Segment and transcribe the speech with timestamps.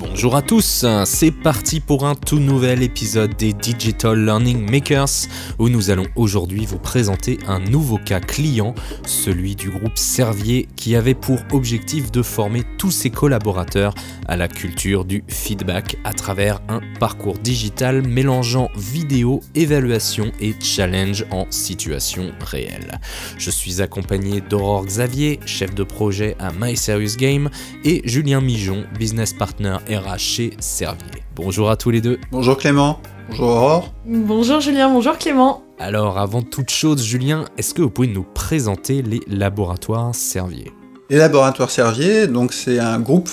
[0.00, 5.26] Bonjour à tous, c'est parti pour un tout nouvel épisode des Digital Learning Makers
[5.58, 10.94] où nous allons aujourd'hui vous présenter un nouveau cas client, celui du groupe Servier qui
[10.94, 13.92] avait pour objectif de former tous ses collaborateurs
[14.28, 21.26] à la culture du feedback à travers un parcours digital mélangeant vidéo, évaluation et challenge
[21.32, 23.00] en situation réelle.
[23.36, 27.50] Je suis accompagné d'Aurore Xavier, chef de projet à My Serious Game,
[27.84, 31.22] et Julien Mijon, business partner RH chez Servier.
[31.34, 32.18] Bonjour à tous les deux.
[32.30, 33.00] Bonjour Clément.
[33.30, 33.94] Bonjour Aurore.
[34.04, 35.62] Bonjour Julien, bonjour Clément.
[35.78, 40.72] Alors avant toute chose, Julien, est-ce que vous pouvez nous présenter les laboratoires Servier?
[41.08, 43.30] Les laboratoires Servier, donc c'est un groupe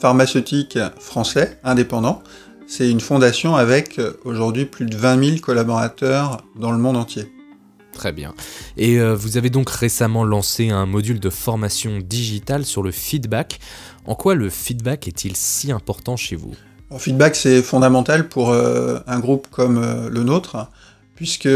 [0.00, 2.22] pharmaceutique français indépendant.
[2.66, 7.30] C'est une fondation avec aujourd'hui plus de 20 000 collaborateurs dans le monde entier.
[7.98, 8.32] Très bien.
[8.76, 13.58] Et euh, vous avez donc récemment lancé un module de formation digitale sur le feedback.
[14.08, 16.54] En quoi le feedback est-il si important chez vous?
[16.90, 20.68] Le feedback, c'est fondamental pour euh, un groupe comme euh, le nôtre,
[21.14, 21.48] puisque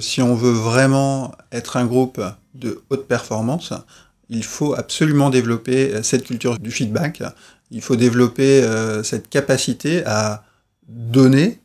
[0.00, 2.20] si on veut vraiment être un groupe
[2.54, 3.72] de haute performance,
[4.28, 7.22] il faut absolument développer cette culture du feedback.
[7.70, 8.62] Il faut développer
[9.04, 10.42] cette capacité à
[10.88, 11.60] donner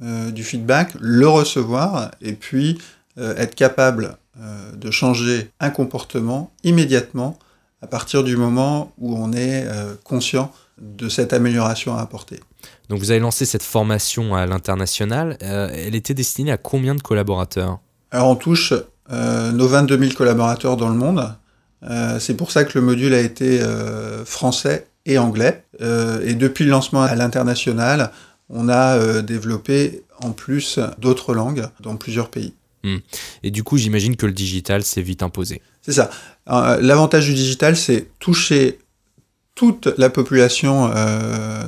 [0.00, 2.78] du feedback, le recevoir, et puis
[3.18, 7.38] euh, être capable euh, de changer un comportement immédiatement
[7.82, 12.40] à partir du moment où on est euh, conscient de cette amélioration à apporter.
[12.88, 15.36] Donc vous avez lancé cette formation à l'international.
[15.40, 17.78] elle était destinée à combien de collaborateurs?
[18.10, 18.72] Alors on touche
[19.10, 21.34] nos 22 000 collaborateurs dans le monde.
[22.18, 23.60] c'est pour ça que le module a été
[24.24, 25.64] français et anglais.
[25.80, 28.10] et depuis le lancement à l'international,
[28.48, 32.54] on a développé en plus d'autres langues dans plusieurs pays.
[32.82, 32.98] Hmm.
[33.42, 35.60] Et du coup, j'imagine que le digital s'est vite imposé.
[35.82, 36.10] C'est ça.
[36.50, 38.78] Euh, l'avantage du digital, c'est toucher
[39.54, 41.62] toute la population euh,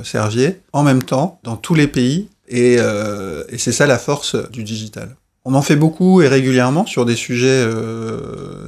[0.73, 2.29] en même temps dans tous les pays.
[2.53, 5.15] Euh, et, c'est ça la force du digital.
[5.45, 7.65] On en fait beaucoup et régulièrement sur des sujets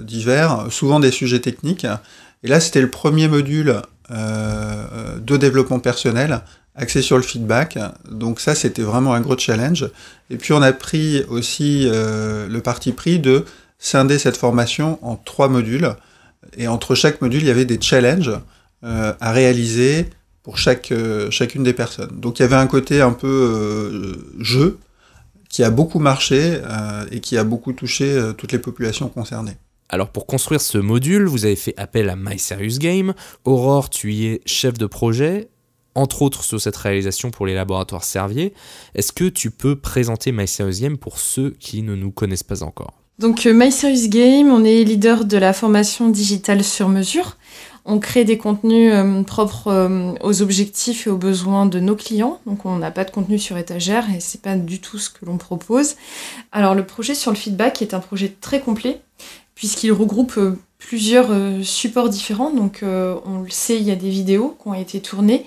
[0.03, 1.85] divers, souvent des sujets techniques.
[2.43, 6.41] Et là, c'était le premier module de développement personnel
[6.75, 7.79] axé sur le feedback.
[8.09, 9.89] Donc ça, c'était vraiment un gros challenge.
[10.29, 13.45] Et puis on a pris aussi euh, le parti pris de
[13.77, 15.95] scinder cette formation en trois modules.
[16.57, 18.31] Et entre chaque module, il y avait des challenges
[18.83, 20.07] euh, à réaliser
[20.43, 22.19] pour euh, chacune des personnes.
[22.19, 24.79] Donc il y avait un côté un peu jeu
[25.49, 26.59] qui a beaucoup marché
[27.11, 29.55] et qui a beaucoup touché toutes les populations concernées.
[29.87, 33.13] Alors pour construire ce module, vous avez fait appel à My Serious Game.
[33.45, 35.49] Aurore, tu y es chef de projet
[35.95, 38.53] entre autres sur cette réalisation pour les laboratoires Servier.
[38.93, 42.63] Est-ce que tu peux présenter My Serious Game pour ceux qui ne nous connaissent pas
[42.63, 43.04] encore?
[43.17, 43.69] Donc euh, My
[44.09, 47.37] Game, on est leader de la formation digitale sur mesure.
[47.85, 52.41] On crée des contenus euh, propres euh, aux objectifs et aux besoins de nos clients.
[52.45, 55.25] Donc on n'a pas de contenu sur étagère et c'est pas du tout ce que
[55.25, 55.95] l'on propose.
[56.51, 58.99] Alors le projet sur le feedback est un projet très complet
[59.53, 60.37] puisqu'il regroupe
[60.77, 61.29] plusieurs
[61.63, 62.51] supports différents.
[62.51, 65.45] Donc on le sait, il y a des vidéos qui ont été tournées.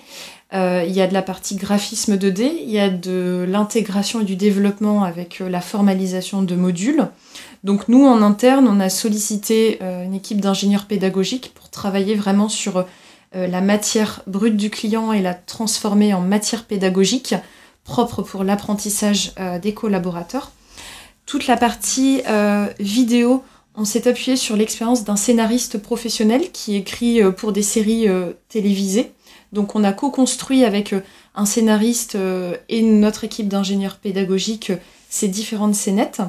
[0.51, 4.35] Il y a de la partie graphisme 2D, il y a de l'intégration et du
[4.35, 7.07] développement avec la formalisation de modules.
[7.63, 12.49] Donc nous, en interne, on a sollicité euh, une équipe d'ingénieurs pédagogiques pour travailler vraiment
[12.49, 12.85] sur
[13.31, 17.35] la matière brute du client et la transformer en matière pédagogique
[17.83, 20.51] propre pour l'apprentissage des collaborateurs.
[21.27, 22.23] Toute la partie
[22.79, 23.43] vidéo,
[23.75, 28.07] on s'est appuyé sur l'expérience d'un scénariste professionnel qui écrit pour des séries
[28.47, 29.11] télévisées.
[29.51, 31.01] Donc on a co-construit avec euh,
[31.35, 34.77] un scénariste euh, et notre équipe d'ingénieurs pédagogiques euh,
[35.09, 36.21] ces différentes scénettes.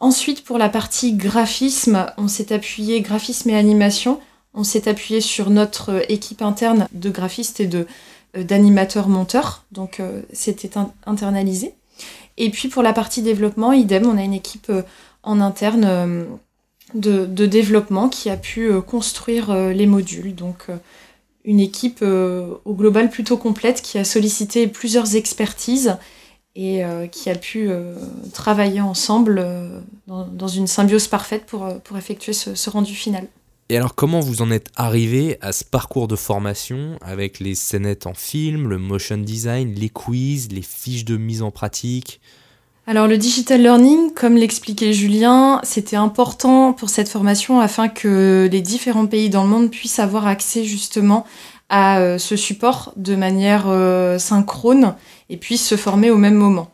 [0.00, 4.20] Ensuite, pour la partie graphisme, on s'est appuyé graphisme et animation.
[4.54, 7.86] On s'est appuyé sur notre équipe interne de graphistes et de
[8.34, 9.64] d'animateurs monteurs.
[9.72, 10.00] Donc
[10.32, 10.70] c'était
[11.04, 11.74] internalisé.
[12.36, 14.70] Et puis pour la partie développement, idem, on a une équipe
[15.22, 16.26] en interne
[16.94, 20.34] de, développement qui a pu construire les modules.
[20.34, 20.68] Donc
[21.44, 25.96] une équipe euh, au global plutôt complète qui a sollicité plusieurs expertises
[26.56, 27.94] et euh, qui a pu euh,
[28.32, 29.44] travailler ensemble
[30.06, 33.28] dans, une symbiose parfaite pour, pour effectuer ce, rendu final.
[33.68, 38.06] Et alors comment vous en êtes arrivé à ce parcours de formation avec les scénettes
[38.06, 42.20] en film, le motion design, les quiz, les fiches de mise en pratique?
[42.88, 48.60] Alors le digital learning, comme l'expliquait Julien, c'était important pour cette formation afin que les
[48.60, 51.24] différents pays dans le monde puissent avoir accès justement
[51.70, 54.94] à euh, ce support de manière euh, synchrone
[55.30, 56.70] et puissent se former au même moment.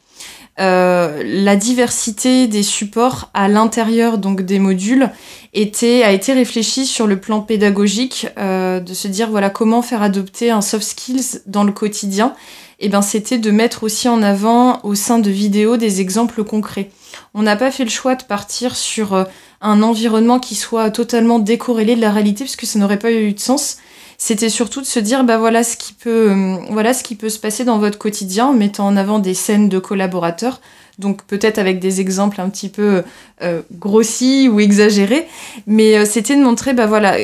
[0.59, 5.11] la diversité des supports à l'intérieur donc des modules
[5.53, 10.51] était, a été réfléchie sur le plan pédagogique, de se dire voilà comment faire adopter
[10.51, 12.35] un soft skills dans le quotidien.
[12.79, 16.91] Et ben c'était de mettre aussi en avant au sein de vidéos des exemples concrets.
[17.35, 19.27] On n'a pas fait le choix de partir sur
[19.61, 23.33] un environnement qui soit totalement décorrélé de la réalité, parce que ça n'aurait pas eu
[23.33, 23.77] de sens.
[24.19, 27.29] C'était surtout de se dire, bah voilà ce qui peut, euh, voilà ce qui peut
[27.29, 30.61] se passer dans votre quotidien, en mettant en avant des scènes de collaborateurs,
[30.99, 33.03] donc peut-être avec des exemples un petit peu
[33.43, 35.27] euh, grossis ou exagérés,
[35.67, 37.17] mais euh, c'était de montrer, bah voilà,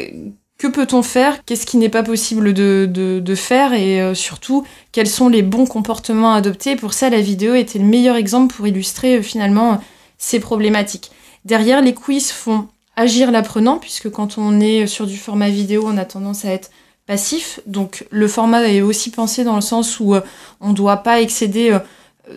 [0.58, 5.08] que peut-on faire, qu'est-ce qui n'est pas possible de, de, de faire, et surtout quels
[5.08, 6.76] sont les bons comportements à adopter?
[6.76, 9.82] pour ça, la vidéo était le meilleur exemple pour illustrer finalement
[10.18, 11.10] ces problématiques.
[11.44, 15.96] Derrière, les quiz font agir l'apprenant, puisque quand on est sur du format vidéo, on
[15.96, 16.70] a tendance à être
[17.06, 17.60] passif.
[17.66, 20.20] Donc le format est aussi pensé dans le sens où euh,
[20.60, 21.76] on ne doit pas excéder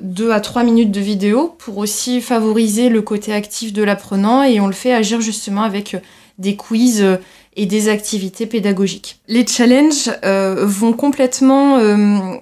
[0.01, 4.43] 2 euh, à 3 minutes de vidéo pour aussi favoriser le côté actif de l'apprenant
[4.43, 5.99] et on le fait agir justement avec euh,
[6.37, 7.05] des quiz
[7.57, 9.21] et des activités pédagogiques.
[9.29, 11.77] Les challenges vont complètement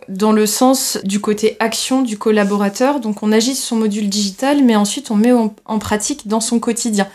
[0.10, 3.00] dans le sens du côté action du collaborateur.
[3.00, 6.58] Donc on agit sur son module digital, mais ensuite on met en pratique dans son
[6.60, 7.08] quotidien.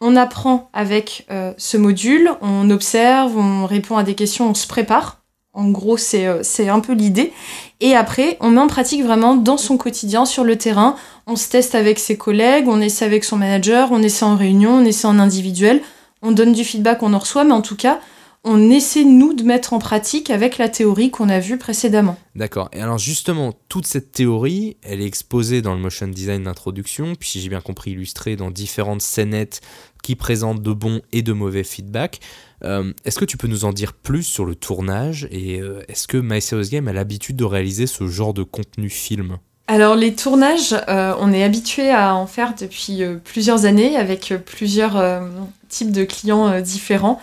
[0.00, 4.66] On apprend avec euh, ce module, on observe, on répond à des questions, on se
[4.66, 5.22] prépare.
[5.52, 6.42] En gros, c'est euh,
[6.72, 7.32] un peu l'idée.
[7.80, 10.94] Et après, on met en pratique vraiment dans son quotidien, sur le terrain.
[11.26, 14.74] On se teste avec ses collègues, on essaie avec son manager, on essaie en réunion,
[14.74, 15.82] on essaie en individuel.
[16.22, 17.98] On donne du feedback, on en reçoit, mais en tout cas,
[18.44, 22.16] on essaie, nous, de mettre en pratique avec la théorie qu'on a vue précédemment.
[22.34, 22.68] D'accord.
[22.72, 27.28] Et alors, justement, toute cette théorie, elle est exposée dans le motion design d'introduction, puis
[27.28, 29.60] si j'ai bien compris, illustrée dans différentes scénettes
[30.02, 32.20] qui présentent de bons et de mauvais feedbacks.
[32.64, 36.08] Euh, est-ce que tu peux nous en dire plus sur le tournage et euh, est-ce
[36.08, 39.38] que My Game a l'habitude de réaliser ce genre de contenu film?
[39.66, 45.22] Alors les tournages, euh, on est habitué à en faire depuis plusieurs années avec plusieurs
[45.68, 47.20] types de clients différents.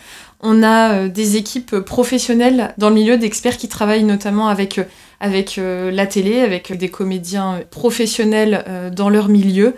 [0.48, 4.80] On a des équipes professionnelles dans le milieu d'experts qui travaillent notamment avec,
[5.20, 9.74] avec la télé, avec des comédiens professionnels dans leur milieu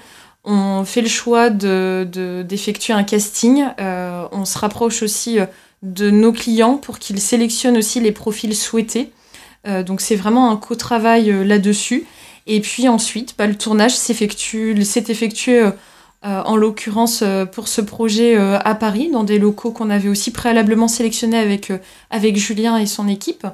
[0.48, 3.66] on fait le choix d'effectuer de, un casting.
[3.80, 5.46] Euh, on se rapproche aussi euh,
[5.84, 9.12] de nos clients pour qu'ils sélectionnent aussi les profils souhaités.
[9.68, 12.06] Euh, donc c'est vraiment un co-travail là-dessus.
[12.48, 15.70] Et puis ensuite, bah, le tournage s'est effectué
[16.46, 21.38] en l'occurrence pour ce projet à Paris, dans des locaux qu'on avait aussi préalablement sélectionnés
[21.38, 21.72] avec,
[22.10, 23.48] avec Julien et son équipe.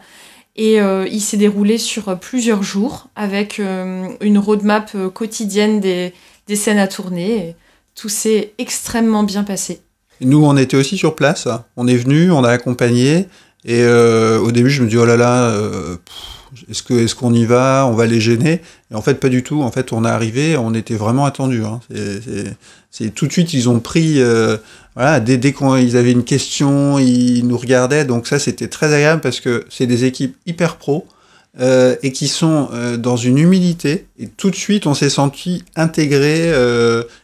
[0.55, 6.13] Et il s'est déroulé sur plusieurs jours avec une roadmap quotidienne des,
[6.47, 7.55] des scènes à tourner.
[7.95, 9.81] Tout s'est extrêmement bien passé.
[10.21, 11.47] Nous, on était aussi sur place.
[11.75, 13.27] On est venu, on a accompagné.
[13.65, 15.97] Et euh, au début, je me dis, oh là là, euh,
[16.69, 17.87] est-ce qu'on est qu'on y va?
[17.89, 18.61] On va les gêner?
[18.91, 19.61] Et en fait, pas du tout.
[19.61, 21.63] En fait, on est arrivé, on était vraiment attendu.
[21.63, 21.79] Hein.
[22.91, 24.21] C'est tout de suite, ils ont pris.
[24.21, 24.57] Euh,
[25.21, 28.05] dès, dès qu'ils avaient une question, ils nous regardaient.
[28.05, 31.07] Donc ça, c'était très agréable parce que c'est des équipes hyper pro.
[31.59, 34.07] Euh, et qui sont euh, dans une humilité.
[34.17, 36.51] Et tout de suite, on s'est senti intégré.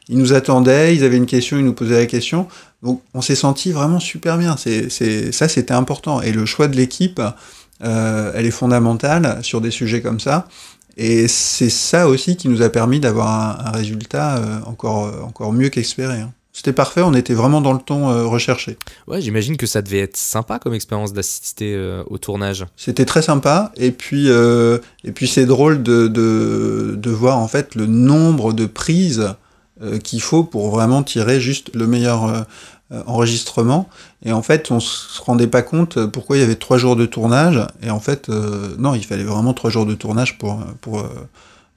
[0.08, 2.48] Ils nous attendaient, ils avaient une question, ils nous posaient la question.
[2.84, 4.56] Donc, on s'est senti vraiment super bien.
[4.56, 6.22] C'est, ça, c'était important.
[6.22, 7.20] Et le choix de l'équipe,
[7.82, 10.48] elle est fondamentale sur des sujets comme ça.
[10.98, 16.20] Et c'est ça aussi qui nous a permis d'avoir un, résultat encore, encore mieux qu'espéré.
[16.20, 16.32] Hein.
[16.60, 18.78] C'était parfait, on était vraiment dans le ton euh, recherché.
[19.08, 22.66] Ouais, j'imagine que ça devait être sympa comme expérience d'assister euh, au tournage.
[22.76, 27.48] C'était très sympa, et puis, euh, et puis c'est drôle de, de, de, voir en
[27.48, 29.36] fait le nombre de prises
[30.04, 32.46] qu'il faut pour vraiment tirer juste le meilleur
[32.92, 33.90] enregistrement.
[34.24, 37.06] Et en fait, on se rendait pas compte pourquoi il y avait trois jours de
[37.06, 41.04] tournage, et en fait, non, il fallait vraiment trois jours de tournage pour, pour,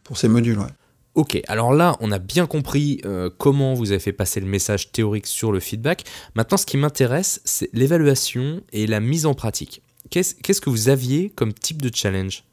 [0.05, 0.59] pour ces modules.
[0.59, 0.67] Ouais.
[1.15, 4.93] Ok, alors là, on a bien compris euh, comment vous avez fait passer le message
[4.93, 6.05] théorique sur le feedback.
[6.35, 9.83] Maintenant, ce qui m'intéresse, c'est l'évaluation et la mise en pratique.
[10.09, 12.45] Qu'est-ce que vous aviez comme type de challenge?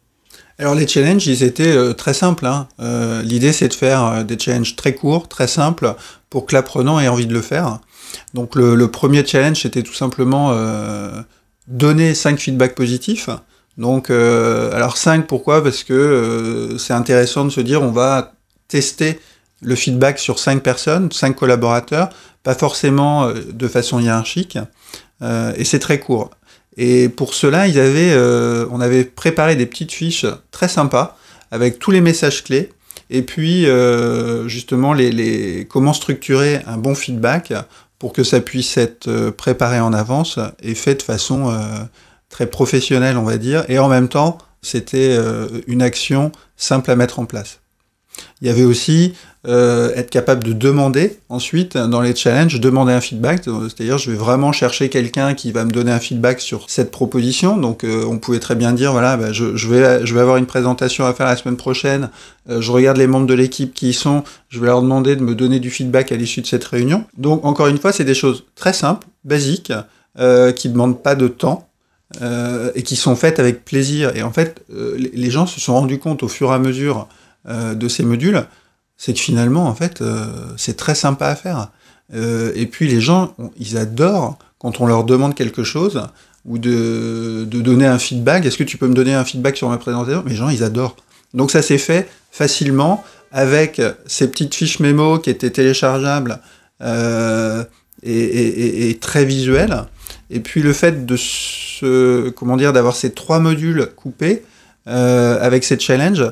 [0.57, 2.45] Alors les challenges, ils étaient euh, très simples.
[2.45, 2.67] Hein.
[2.81, 5.95] Euh, l'idée, c'est de faire des challenges très courts, très simples,
[6.29, 7.79] pour que l'apprenant ait envie de le faire.
[8.33, 10.55] Donc le, premier challenge, c'était tout simplement
[11.67, 13.29] donner 5 feedbacks positifs.
[13.77, 15.63] Donc, alors 5, pourquoi?
[15.63, 18.33] Parce que c'est intéressant de se dire, on va
[18.67, 19.19] tester
[19.61, 22.09] le feedback sur cinq personnes, cinq collaborateurs,
[22.43, 24.57] pas forcément euh, de façon hiérarchique,
[25.21, 26.31] euh, et c'est très court.
[26.77, 31.17] Et pour cela, euh, on avait préparé des petites fiches très sympas
[31.51, 32.69] avec tous les messages clés,
[33.09, 33.65] et puis
[34.45, 34.95] justement
[35.67, 37.51] comment structurer un bon feedback
[37.99, 41.53] pour que ça puisse être préparé en avance et fait de façon
[42.29, 45.17] très professionnelle, on va dire, et en même temps, c'était
[45.67, 47.59] une action simple à mettre en place.
[48.41, 49.13] Il y avait aussi
[49.47, 53.43] euh, être capable de demander ensuite dans les challenges, demander un feedback.
[53.43, 57.57] C'est-à-dire, je vais vraiment chercher quelqu'un qui va me donner un feedback sur cette proposition.
[57.57, 60.37] Donc, euh, on pouvait très bien dire, voilà, bah, je, je, vais, je vais avoir
[60.37, 62.09] une présentation à faire la semaine prochaine.
[62.49, 64.23] Euh, je regarde les membres de l'équipe qui y sont.
[64.47, 67.03] Je vais leur demander de me donner du feedback à l'issue de cette réunion.
[67.17, 69.73] Donc, encore une fois, c'est des choses très simples, basiques,
[70.17, 71.65] euh, qui demandent pas de temps.
[72.23, 74.15] Euh, et qui sont faites avec plaisir.
[74.15, 77.07] Et en fait, les gens se sont rendus compte au fur et à mesure
[77.45, 78.45] de ces modules
[78.99, 80.25] c'est que finalement, en fait, euh,
[80.57, 81.69] c'est très sympa à faire.
[82.13, 86.05] Euh, et puis les gens, ils adorent quand on leur demande quelque chose
[86.45, 88.45] ou de, de donner un feedback.
[88.45, 90.23] Est-ce que tu peux me donner un feedback sur ma présentation?
[90.27, 90.97] Les gens, ils adorent.
[91.33, 96.41] Donc ça s'est fait facilement avec ces petites fiches mémo qui étaient téléchargeables
[96.81, 97.63] euh,
[98.03, 99.85] et, et, et, très visuelles.
[100.29, 104.43] Et puis le fait de se, comment dire, d'avoir ces trois modules coupés
[104.87, 106.25] euh, avec ces challenges,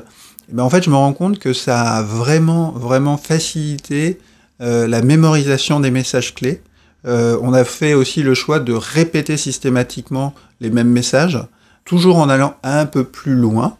[0.52, 4.18] ben en fait, je me rends compte que ça a vraiment, vraiment facilité
[4.60, 6.62] euh, la mémorisation des messages clés.
[7.06, 11.38] Euh, on a fait aussi le choix de répéter systématiquement les mêmes messages,
[11.84, 13.76] toujours en allant un peu plus loin,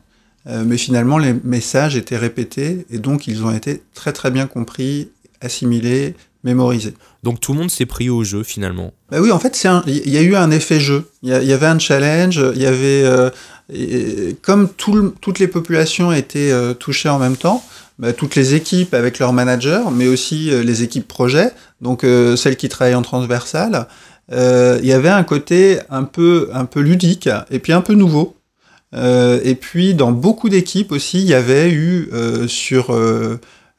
[0.46, 4.46] euh, mais finalement les messages étaient répétés et donc ils ont été très très bien
[4.46, 6.14] compris, assimilés,
[6.44, 6.94] mémorisés.
[7.22, 8.92] Donc tout le monde s'est pris au jeu finalement.
[9.10, 11.10] Bah oui, en fait, il y a eu un effet jeu.
[11.22, 13.30] Il y, y, avait un challenge, il y avait euh,
[13.72, 17.62] et comme tout, toutes les populations étaient euh, touchées en même temps,
[17.98, 22.04] bah, toutes les équipes avec leurs managers, mais aussi euh, les équipes projets, donc
[22.36, 23.86] celles qui travaillent en transversal,
[24.30, 28.36] il y avait un côté un peu, un peu ludique et puis un peu nouveau.
[28.92, 32.10] et puis dans beaucoup d'équipes aussi, il y avait eu
[32.48, 32.92] sur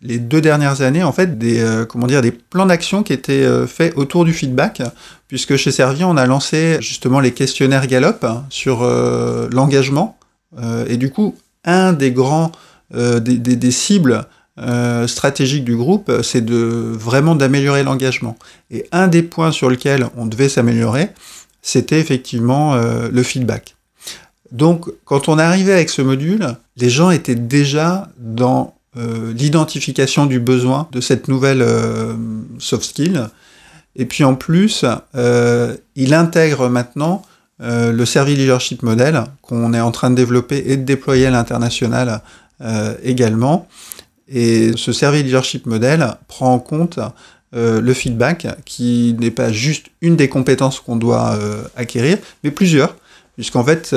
[0.01, 3.43] les deux dernières années, en fait, des, euh, comment dire, des plans d'action qui étaient
[3.43, 4.81] euh, faits autour du feedback,
[5.27, 10.17] puisque chez Servier, on a lancé justement les questionnaires Gallup sur euh, l'engagement.
[10.87, 12.51] et du coup, un des grands,
[12.91, 14.25] des, des, des, cibles
[15.05, 18.35] stratégiques du groupe, c'est de vraiment d'améliorer l'engagement.
[18.71, 21.09] Et un des points sur lequel on devait s'améliorer,
[21.61, 23.75] c'était effectivement le feedback.
[24.51, 30.39] Donc, quand on arrivait avec ce module, les gens étaient déjà dans euh, l'identification du
[30.39, 32.15] besoin de cette nouvelle euh,
[32.57, 33.29] soft skill.
[33.95, 37.23] Et puis en plus, euh, il intègre maintenant
[37.61, 42.21] le Service Leadership Model qu'on est en train de développer et de déployer à l'international
[43.03, 43.67] également.
[44.29, 46.99] Et ce Service Leadership Model prend en compte
[47.51, 51.37] le feedback, qui n'est pas juste une des compétences qu'on doit
[51.75, 52.95] acquérir, mais plusieurs.
[53.35, 53.93] Puisqu'en fait,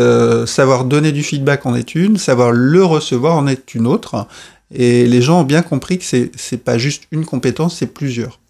[0.47, 4.27] savoir donner du feedback en est une, savoir le recevoir en est une autre.
[4.75, 8.41] Et les gens ont bien compris que c'est n'est pas juste une compétence, c'est plusieurs.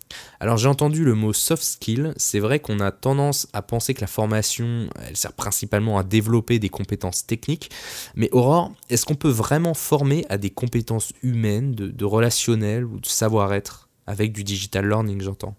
[0.40, 4.00] Alors j'ai entendu le mot soft skill, c'est vrai qu'on a tendance à penser que
[4.00, 7.70] la formation, elle sert principalement à développer des compétences techniques,
[8.16, 12.98] mais Aurore, est-ce qu'on peut vraiment former à des compétences humaines, de, de relationnel ou
[12.98, 15.54] de savoir-être avec du digital learning, j'entends?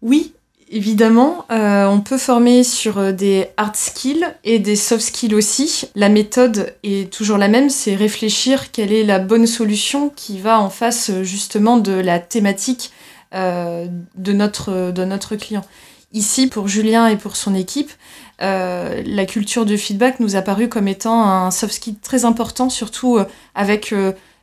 [0.00, 0.32] Oui,
[0.74, 5.84] Évidemment, euh, on peut former sur euh, des hard skills et des soft skills aussi.
[5.94, 10.58] La méthode est toujours la même, c'est réfléchir quelle est la bonne solution qui va
[10.58, 12.90] en face euh, justement de la thématique
[13.34, 15.64] de, notre, client.
[16.12, 17.90] Ici, pour Julien et pour son équipe,
[18.40, 23.18] la culture du feedback nous a paru comme étant un soft skill très important, surtout
[23.54, 23.94] avec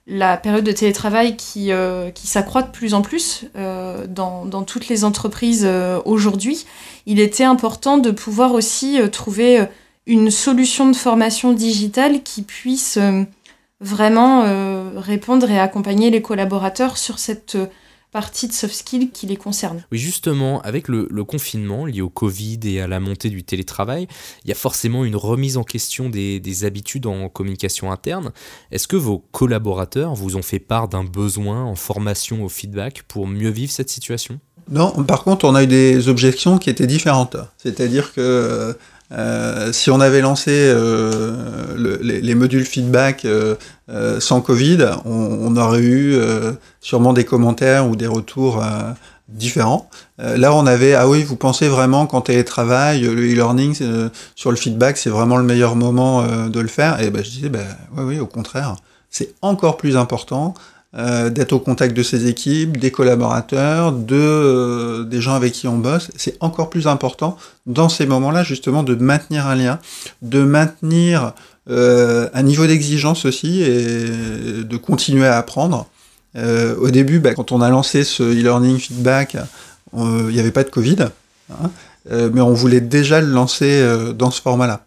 [0.09, 4.87] la période de télétravail qui, euh, qui s'accroît de plus en plus euh, dans, toutes
[4.87, 6.65] les entreprises euh, aujourd'hui,
[7.05, 9.65] il était important de pouvoir aussi trouver
[10.07, 12.97] une solution de formation digitale qui puisse
[13.79, 14.43] vraiment
[14.95, 17.57] répondre et accompagner les collaborateurs sur cette
[18.11, 19.83] partie de soft skills qui les concerne.
[19.91, 24.07] Oui, justement, avec le, le, confinement lié au Covid et à la montée du télétravail,
[24.43, 28.31] il y a forcément une remise en question des, des habitudes en communication interne.
[28.71, 33.27] Est-ce que vos collaborateurs vous ont fait part d'un besoin en formation au feedback pour
[33.27, 34.39] mieux vivre cette situation?
[34.71, 37.37] Non, par contre, on a eu des objections qui étaient différentes.
[37.57, 38.77] C'est-à-dire que
[39.11, 43.55] euh, si on avait lancé euh, le, les, les, modules feedback euh,
[43.89, 48.63] euh sans Covid, on, on, aurait eu euh, sûrement des commentaires ou des retours
[49.27, 49.89] différents.
[50.17, 54.97] là, on avait ah oui, vous pensez vraiment qu'en télétravail, le e-learning sur le feedback,
[54.97, 56.99] c'est vraiment le meilleur moment de le faire?
[57.01, 58.75] Et ben, je disais, ben, oui, oui, au contraire,
[59.09, 60.53] c'est encore plus important
[60.96, 65.67] euh, d'être au contact de ses équipes, des collaborateurs, de, euh, des gens avec qui
[65.67, 66.10] on bosse.
[66.15, 69.79] C'est encore plus important dans ces moments-là justement de maintenir un lien,
[70.24, 71.34] de maintenir
[71.69, 75.86] euh, un niveau d'exigence aussi et de continuer à apprendre.
[76.36, 79.38] Euh, au début, bah, quand on a lancé ce e-learning feedback,
[79.96, 81.10] il n'y avait pas de Covid,
[81.51, 81.69] hein,
[82.10, 83.84] mais on voulait déjà le lancer
[84.15, 84.86] dans ce format-là.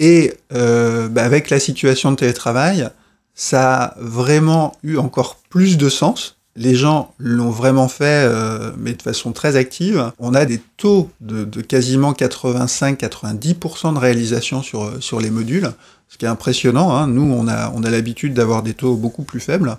[0.00, 2.90] Et bah, avec la situation de télétravail,
[3.34, 6.36] ça a vraiment eu encore plus de sens.
[6.56, 10.12] Les gens l'ont vraiment fait, euh, mais de façon très active.
[10.20, 15.72] On a des taux de, quasiment 85-90% de réalisation sur, sur les modules,
[16.08, 16.94] ce qui est impressionnant.
[16.94, 17.08] Hein.
[17.08, 19.78] Nous, on a, on a l'habitude d'avoir des taux beaucoup plus faibles.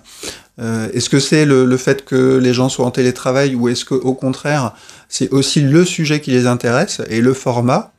[0.58, 4.14] Euh, est-ce que c'est le, fait que les gens soient en télétravail ou est-ce qu'au
[4.14, 4.72] contraire,
[5.08, 7.92] c'est aussi le sujet qui les intéresse et le format?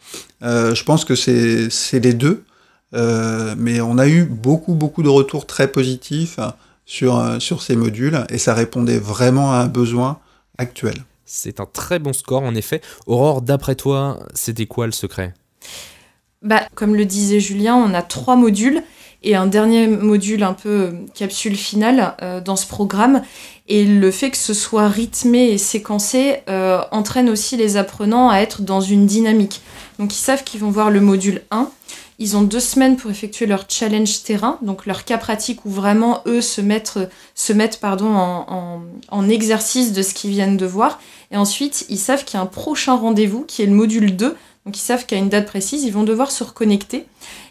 [0.44, 2.44] Euh, Je pense que c'est les deux.
[2.94, 6.40] Euh, mais on a eu beaucoup, beaucoup de retours très positifs
[6.86, 10.20] sur, euh, sur ces modules et ça répondait vraiment à un besoin
[10.58, 10.96] actuel.
[11.26, 12.82] C'est un très bon score en effet.
[13.06, 15.34] Aurore, d'après toi, c'était quoi le secret?
[16.42, 18.82] Bah, Comme le disait Julien, on a trois modules
[19.24, 22.16] et un dernier module un peu euh, capsule finale
[22.46, 23.22] dans ce programme.
[23.68, 26.38] Et le fait que ce soit rythmé et séquencé
[26.92, 29.62] entraîne aussi les apprenants à être dans une dynamique.
[30.00, 31.70] Donc ils savent qu'ils vont voir le module 1
[32.20, 36.22] ils ont deux semaines pour effectuer leur challenge terrain, donc leur cas pratique où vraiment
[36.26, 41.00] eux se mettent, pardon, en, en, exercice de ce qu'ils viennent de voir.
[41.32, 44.36] Et ensuite, ils savent qu'il y a un prochain rendez-vous qui est le module 2.
[44.66, 47.06] Donc ils savent qu'à une date précise, ils vont devoir se reconnecter.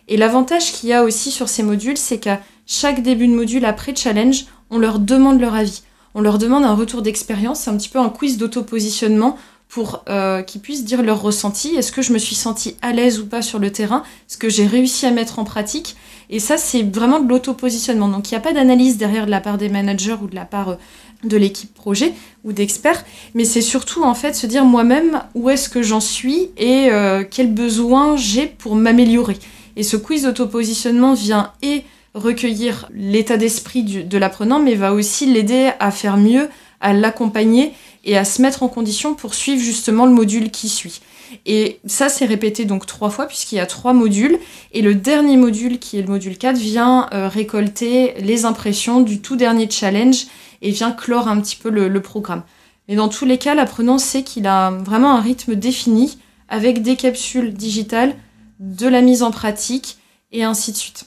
[0.08, 3.64] Et l'avantage qu'il y a aussi sur ces modules, c'est qu'à chaque début de module
[3.64, 5.82] après challenge, on leur demande leur avis.
[6.14, 9.36] On leur demande un retour d'expérience, c'est un petit peu un quiz d'auto-positionnement
[9.68, 11.74] pour euh, qu'ils puissent dire leur ressenti.
[11.76, 14.02] Est-ce que je me suis sentie à l'aise ou pas sur le terrain?
[14.28, 15.96] Est-ce que j'ai réussi à mettre en pratique?
[16.30, 18.08] Et ça, c'est vraiment de l'auto-positionnement.
[18.08, 20.44] Donc, il n'y a pas d'analyse derrière de la part des managers ou de la
[20.44, 20.76] part euh,
[21.24, 22.12] de l'équipe projet
[22.44, 23.04] ou d'experts,
[23.34, 27.24] mais c'est surtout en fait se dire moi-même où est-ce que j'en suis et euh,
[27.28, 29.36] quels besoins j'ai pour m'améliorer.
[29.76, 35.70] Et ce quiz d'auto-positionnement vient et recueillir l'état d'esprit de l'apprenant, mais va aussi l'aider
[35.80, 36.48] à faire mieux,
[36.80, 37.72] à l'accompagner
[38.06, 41.00] et à se mettre en condition pour suivre justement le module qui suit.
[41.44, 44.38] Et ça, c'est répété donc trois fois puisqu'il y a trois modules.
[44.72, 49.20] Et le dernier module, qui est le module 4, vient euh, récolter les impressions du
[49.20, 50.26] tout dernier challenge
[50.62, 52.44] et vient clore un petit peu le, le programme.
[52.88, 56.94] Mais dans tous les cas, l'apprenant sait qu'il a vraiment un rythme défini avec des
[56.94, 58.14] capsules digitales,
[58.60, 59.98] de la mise en pratique
[60.30, 61.06] et ainsi de suite.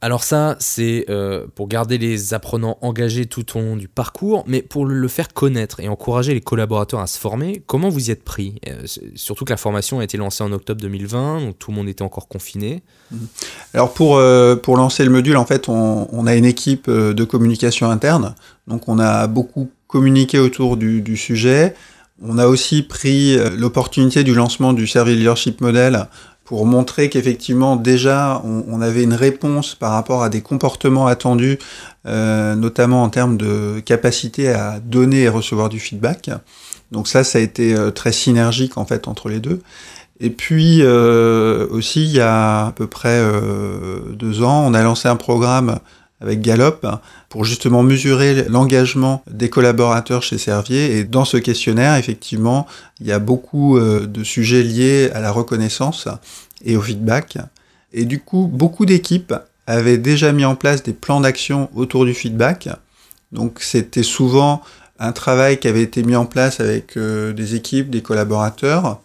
[0.00, 4.62] Alors ça, c'est euh, pour garder les apprenants engagés tout au long du parcours, mais
[4.62, 8.22] pour le faire connaître et encourager les collaborateurs à se former, comment vous y êtes
[8.22, 8.60] pris?
[8.68, 8.82] Euh,
[9.16, 12.02] Surtout que la formation a été lancée en octobre 2020, donc tout le monde était
[12.02, 12.82] encore confiné.
[13.10, 13.16] Mmh.
[13.74, 17.90] Alors pour, euh, pour lancer le module, en fait, on, a une équipe de communication
[17.90, 18.36] interne,
[18.68, 21.74] donc on a beaucoup communiqué autour du sujet.
[22.20, 26.08] On a aussi pris l'opportunité du lancement du Service Leadership Model
[26.48, 31.58] pour montrer qu'effectivement déjà on, avait une réponse par rapport à des comportements attendus,
[32.06, 36.30] euh, notamment en termes de capacité à donner et recevoir du feedback.
[36.90, 39.60] Donc ça, ça a été euh, très synergique en fait entre les deux.
[40.20, 43.22] Et puis euh, aussi, il y a à peu près
[44.14, 45.78] deux ans, on a lancé un programme
[46.20, 46.86] avec Gallup
[47.28, 50.98] pour justement mesurer l'engagement des collaborateurs chez Servier.
[50.98, 52.66] Et dans ce questionnaire, effectivement,
[53.00, 56.08] il y a beaucoup euh, de sujets liés à la reconnaissance
[56.64, 57.38] et au feedback.
[57.92, 59.34] Et du coup, beaucoup d'équipes
[59.66, 62.68] avaient déjà mis en place des plans d'action autour du feedback.
[63.32, 64.62] Donc c'était souvent
[64.98, 69.00] un travail qui avait été mis en place avec euh, des équipes, des collaborateurs.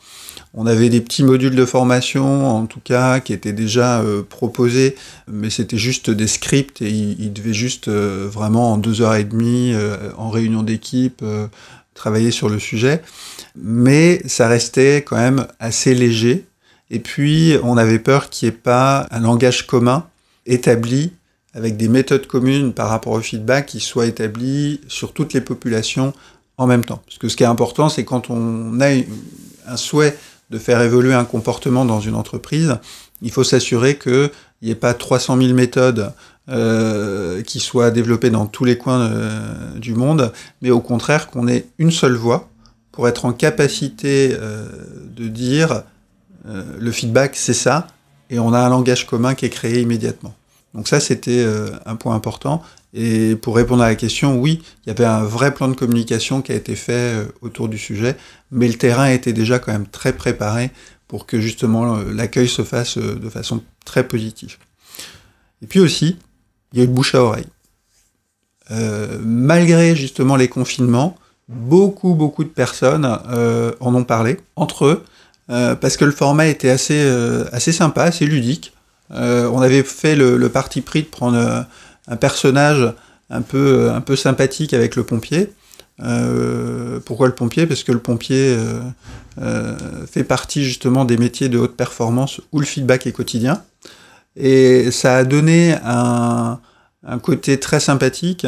[0.56, 4.96] On avait des petits modules de formation, en tout cas, qui étaient déjà euh, proposés,
[5.28, 9.24] mais c'était juste des scripts et ils, devaient juste euh, vraiment en deux heures et
[9.24, 11.26] demie, euh, en réunion d'équipe,
[11.96, 13.02] travailler sur le sujet.
[13.56, 16.46] Mais ça restait quand même assez léger.
[16.92, 20.06] Et puis, on avait peur qu'il n'y ait pas un langage commun
[20.46, 21.14] établi
[21.56, 26.14] avec des méthodes communes par rapport au feedback qui soient établies sur toutes les populations
[26.58, 27.02] en même temps.
[27.06, 28.90] Parce que ce qui est important, c'est quand on a
[29.68, 30.16] un souhait
[30.50, 32.78] de faire évoluer un comportement dans une entreprise,
[33.22, 34.30] il faut s'assurer qu'il
[34.62, 36.14] n'y ait pas 300 000 méthodes
[36.50, 41.48] euh, qui soient développées dans tous les coins euh, du monde, mais au contraire qu'on
[41.48, 42.50] ait une seule voix
[42.92, 44.68] pour être en capacité euh,
[45.16, 45.84] de dire
[46.46, 47.88] le feedback c'est ça,
[48.30, 50.36] et on a un langage commun qui est créé immédiatement.
[50.74, 51.46] Donc ça c'était
[51.86, 52.64] un point important.
[52.94, 56.42] Et pour répondre à la question, oui, il y avait un vrai plan de communication
[56.42, 58.16] qui a été fait euh, autour du sujet,
[58.52, 60.70] mais le terrain était déjà quand même très préparé
[61.08, 64.58] pour que justement euh, l'accueil se fasse euh, de façon très positive.
[65.64, 66.18] Et puis aussi,
[66.72, 67.48] il y a eu le bouche à oreille.
[69.22, 75.04] malgré justement les confinements, beaucoup beaucoup de personnes en ont parlé entre eux
[75.48, 77.00] parce que le format était assez
[77.52, 78.74] assez sympa, assez ludique.
[79.14, 81.66] On avait fait le, parti pris de prendre
[82.08, 82.94] un personnage
[83.30, 85.54] un peu, un peu sympathique avec le pompier.
[86.02, 87.68] Euh, pourquoi le pompier?
[87.68, 88.82] Parce que le pompier euh,
[89.40, 93.64] euh, fait partie justement des métiers de haute performance où le feedback est quotidien.
[94.36, 96.60] Et ça a donné un,
[97.22, 98.48] côté très sympathique,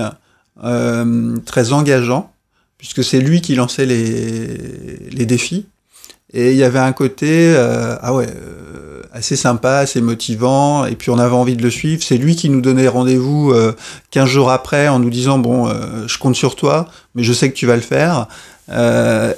[0.64, 2.34] euh, très engageant,
[2.78, 5.68] puisque c'est lui qui lançait les défis.
[6.38, 10.98] Et il y avait un côté, euh, ah ouais, euh, assez sympa, assez motivant, et
[10.98, 12.04] puis on avait envie de le suivre.
[12.04, 13.74] C'est lui qui nous donnait rendez-vous euh,
[14.12, 17.50] 15 jours après en nous disant, bon, euh, je compte sur toi, mais je sais
[17.50, 18.28] que tu vas le faire.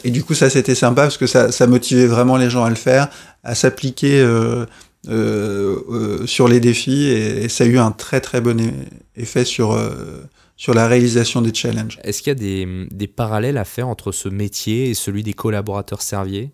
[0.03, 2.69] Et du coup, ça c'était sympa parce que ça, ça motivait vraiment les gens à
[2.69, 3.09] le faire,
[3.43, 4.25] à s'appliquer
[5.05, 8.59] sur les défis, et, et, ça a eu un très très bon
[9.15, 9.77] effet sur
[10.55, 11.99] sur la réalisation des challenges.
[12.03, 15.33] Est-ce qu'il y a des, des, parallèles à faire entre ce métier et celui des
[15.33, 16.51] collaborateurs serviers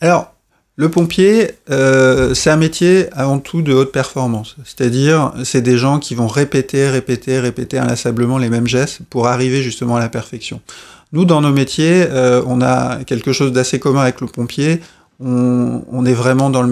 [0.00, 0.34] Alors,
[0.76, 4.56] le pompier, euh, c'est un métier avant tout de haute performance.
[4.64, 9.62] C'est-à-dire, c'est des gens qui vont répéter, répéter, répéter inlassablement les mêmes gestes pour arriver
[9.62, 10.60] justement à la perfection.
[11.12, 14.80] Nous, dans nos métiers, euh, on a quelque chose d'assez commun avec le pompier.
[15.20, 16.62] On, est vraiment dans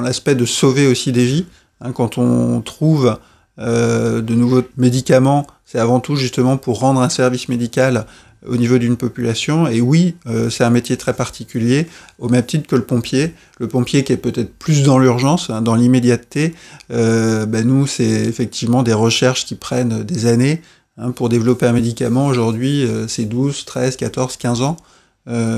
[0.00, 1.46] l'aspect de sauver aussi des vies.
[1.80, 3.16] Hein, quand on trouve
[3.60, 8.06] euh, de nouveaux médicaments, c'est avant tout justement pour rendre un service médical
[8.46, 9.66] au niveau d'une population.
[9.66, 11.86] Et oui, euh, c'est un métier très particulier,
[12.18, 13.34] au même titre que le pompier.
[13.58, 16.54] Le pompier qui est peut-être plus dans l'urgence, hein, dans l'immédiateté.
[16.90, 20.62] Euh, ben nous, c'est effectivement des recherches qui prennent des années.
[20.96, 24.76] Hein, pour développer un médicament, aujourd'hui, euh, c'est 12, 13, 14, 15 ans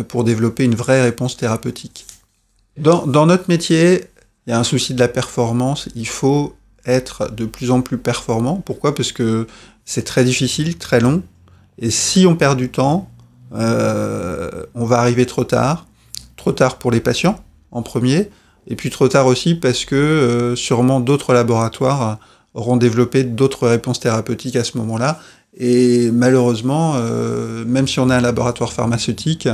[0.09, 2.05] pour développer une vraie réponse thérapeutique.
[2.77, 4.07] Dans notre métier,
[4.47, 5.89] il y a un souci de la performance.
[5.95, 8.57] Il faut être de plus en plus performant.
[8.57, 8.97] Pourquoi?
[8.97, 9.47] Parce que
[9.85, 11.23] c'est très difficile, très long.
[11.81, 13.11] Et si on perd du temps,
[13.55, 15.87] euh, on va arriver trop tard.
[16.37, 18.31] Trop tard pour les patients, en premier.
[18.67, 22.19] Et puis trop tard aussi parce que euh, sûrement d'autres laboratoires
[22.55, 25.21] auront développé d'autres réponses thérapeutiques à ce moment-là.
[25.57, 29.49] Et malheureusement, euh, même si on a un laboratoire pharmaceutique,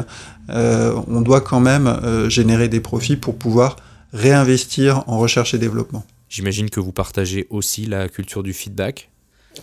[0.49, 3.77] on doit quand même générer des profits pour pouvoir
[4.12, 6.05] réinvestir en recherche et développement.
[6.29, 9.11] J'imagine que vous partagez aussi la culture du feedback.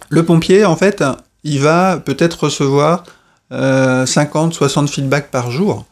[0.09, 1.03] Le pompier, en fait,
[1.43, 3.03] il va peut-être recevoir
[3.51, 5.85] euh, 50, 60 feedbacks par jour.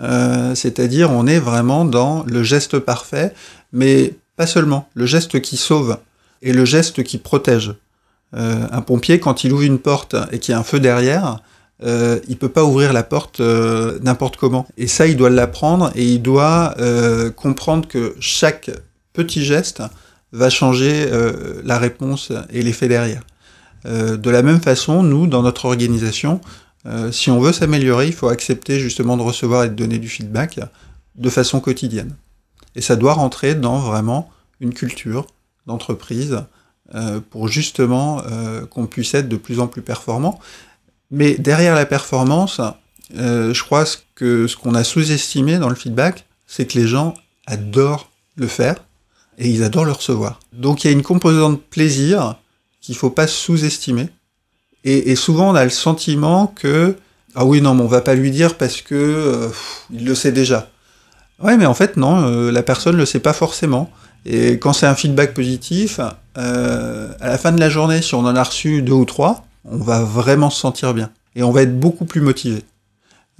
[0.00, 3.32] Euh, C'est-à-dire, on est vraiment dans le geste parfait,
[3.72, 4.88] mais pas seulement.
[4.94, 5.98] Le geste qui sauve
[6.42, 7.74] et le geste qui protège.
[8.34, 11.40] Euh, un pompier, quand il ouvre une porte et qu'il y a un feu derrière,
[11.82, 14.66] euh, il peut pas ouvrir la porte euh, n'importe comment.
[14.76, 18.70] Et ça, il doit l'apprendre et il doit euh, comprendre que chaque
[19.12, 19.82] petit geste
[20.32, 23.22] va changer euh, la réponse et l'effet derrière.
[23.86, 26.40] Euh, de la même façon, nous, dans notre organisation,
[26.86, 30.08] euh, si on veut s'améliorer, il faut accepter justement de recevoir et de donner du
[30.08, 30.60] feedback
[31.14, 32.14] de façon quotidienne.
[32.74, 35.26] Et ça doit rentrer dans vraiment une culture
[35.66, 36.42] d'entreprise
[36.94, 38.22] euh, pour justement
[38.70, 40.38] qu'on puisse être de plus en plus performant.
[41.10, 42.60] Mais derrière la performance,
[43.10, 47.14] je crois que ce qu'on a sous-estimé dans le feedback, c'est que les gens
[47.46, 48.76] adorent le faire
[49.38, 50.40] et ils adorent le recevoir.
[50.52, 52.36] Donc il y a une composante plaisir
[52.86, 54.08] qu'il faut pas sous-estimer.
[54.84, 56.94] Et, souvent on a le sentiment que
[57.34, 59.48] ah oui non mais on va pas lui dire parce que euh,
[59.92, 60.70] il le sait déjà.
[61.42, 63.90] Ouais mais en fait non, euh, la personne le sait pas forcément.
[64.24, 66.00] Et quand c'est un feedback positif,
[66.38, 69.44] euh, à la fin de la journée, si on en a reçu deux ou trois,
[69.64, 72.62] on va vraiment se sentir bien et on va être beaucoup plus motivé.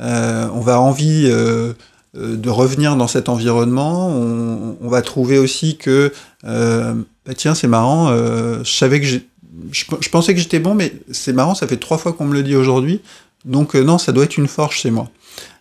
[0.01, 4.09] On va envie de revenir dans cet environnement.
[4.09, 9.27] On, va trouver aussi que bah tiens c'est marrant, je savais que j'ai,
[9.73, 12.43] je, pensais que j'étais bon, mais c'est marrant, ça fait trois fois qu'on me le
[12.43, 13.01] dit aujourd'hui,
[13.45, 15.11] donc euh, non ça doit être une force chez moi.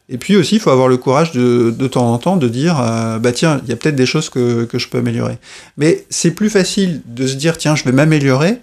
[0.08, 2.80] Et puis aussi, il faut avoir le courage de, de temps en temps de dire,
[2.80, 5.40] euh, bah tiens, il y a peut-être des choses que, que je peux améliorer.
[5.78, 8.60] Mais c'est plus facile de se dire, tiens, je vais m'améliorer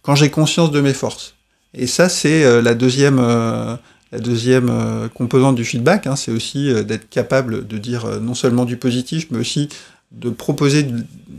[0.00, 1.34] quand j'ai conscience de mes forces.
[1.74, 4.70] Et ça, c'est euh, la deuxième, la deuxième
[5.12, 6.06] composante du feedback.
[6.06, 9.68] Hein, c'est aussi d'être capable de dire non seulement du positif, mais aussi
[10.12, 10.86] de proposer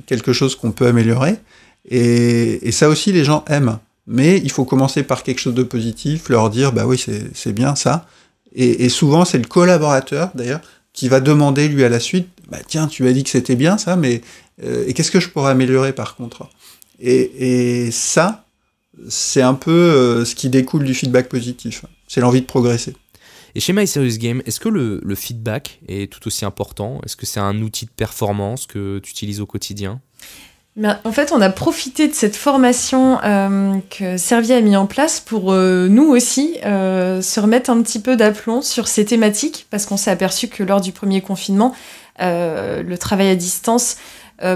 [0.06, 1.38] quelque chose qu'on peut améliorer.
[1.88, 3.80] Et, ça aussi, les gens aiment.
[4.08, 7.76] Mais il faut commencer par quelque chose de positif, leur dire, bah oui, c'est bien
[7.76, 8.08] ça.
[8.54, 10.62] Et, souvent, c'est le collaborateur, d'ailleurs,
[10.94, 13.78] qui va demander, lui, à la suite, bah tiens, tu as dit que c'était bien
[13.78, 14.22] ça, mais
[14.64, 16.50] euh, qu'est-ce que je pourrais améliorer par contre?
[17.00, 18.46] Et, ça,
[19.10, 21.86] c'est un peu euh, ce qui découle du feedback positif.
[22.08, 22.96] C'est l'envie de progresser.
[23.54, 27.02] Et chez My Serious Game, est-ce que le, feedback est tout aussi important?
[27.04, 30.02] Est-ce que c'est un outil de performance que tu utilises au quotidien?
[30.86, 35.20] En fait, on a profité de cette formation euh, que Servier a mis en place
[35.20, 39.86] pour euh, nous aussi euh, se remettre un petit peu d'aplomb sur ces thématiques, parce
[39.86, 41.74] qu'on s'est aperçu que lors du premier confinement,
[42.20, 43.98] le travail à distance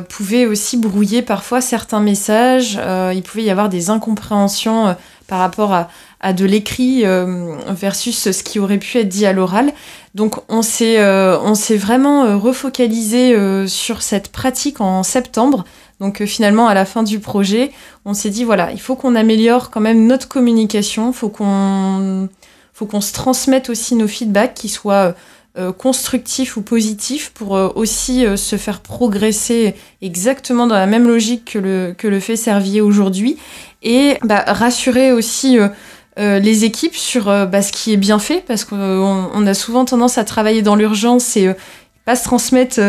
[0.10, 2.80] pouvait aussi brouiller parfois certains messages.
[3.14, 4.96] Il pouvait y avoir des incompréhensions
[5.28, 5.90] par rapport à,
[6.22, 7.04] à de l'écrit
[7.68, 9.74] versus ce qui aurait pu être dit à l'oral.
[10.16, 10.98] Donc on s'est
[11.78, 15.66] vraiment refocalisé sur cette pratique en septembre
[16.02, 17.72] Donc finalement, à la fin du projet,
[18.04, 22.28] on s'est dit voilà, il faut qu'on améliore quand même notre communication, faut qu'on
[22.74, 25.14] faut qu'on se transmette aussi nos feedbacks qui soient
[25.58, 31.06] euh, constructif ou positif pour euh, aussi euh, se faire progresser exactement dans la même
[31.06, 33.38] logique que le, que le fait Servier aujourd'hui
[33.84, 35.58] et bah, rassurer aussi
[36.18, 38.78] les équipes sur bah, ce qui est bien fait parce qu'on
[39.34, 41.50] on a souvent tendance à travailler dans l'urgence et
[42.06, 42.80] pas se transmettre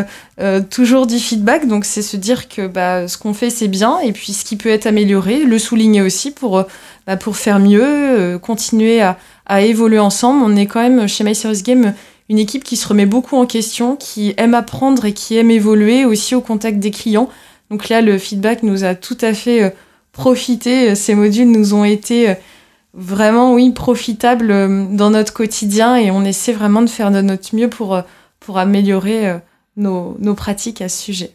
[0.71, 4.13] toujours du feedback donc c'est se dire que bah, ce qu'on fait c'est bien et
[4.13, 6.65] puis ce qui peut être amélioré le souligner aussi pour,
[7.07, 9.17] bah, pour faire mieux continuer à,
[9.61, 11.93] évoluer ensemble on est quand même chez My Serious Game
[12.33, 16.07] une équipe qui se remet beaucoup en question, qui aime apprendre et qui aime évoluer
[16.07, 17.29] aussi au contact des clients.
[17.71, 19.71] Donc là, le feedback nous a tout à fait euh,
[20.13, 20.91] profité.
[20.91, 22.35] Euh, ces modules nous ont été euh,
[22.95, 24.49] vraiment, oui, profitables
[24.97, 28.03] dans notre quotidien et on essaie vraiment de faire de notre mieux pour,
[28.45, 29.39] pour améliorer
[29.77, 31.31] nos, nos pratiques à ce sujet.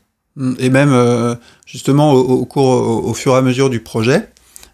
[0.59, 4.29] Et même, justement, au, cours, au, fur et à mesure du projet,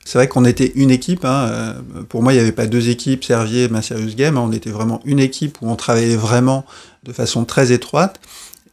[0.05, 1.25] c'est vrai qu'on était une équipe.
[1.25, 1.47] Hein.
[1.49, 1.73] Euh,
[2.07, 4.37] pour moi, il n'y avait pas deux équipes, Servier, Ma Serious Game.
[4.37, 4.43] Hein.
[4.45, 6.65] On était vraiment une équipe où on travaillait vraiment
[7.03, 8.19] de façon très étroite.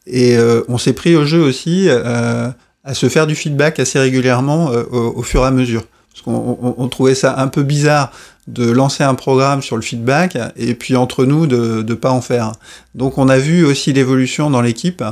[0.06, 2.48] Et euh, on s'est pris au jeu aussi euh,
[2.84, 5.84] à se faire du feedback assez régulièrement au, fur et à mesure.
[6.12, 8.10] Parce qu'on on, trouvait ça un peu bizarre
[8.52, 12.20] de lancer un programme sur le feedback et puis entre nous de ne pas en
[12.20, 12.52] faire.
[12.94, 15.02] Donc on a vu aussi l'évolution dans l'équipe.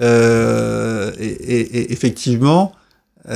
[0.00, 2.72] Et, et, effectivement,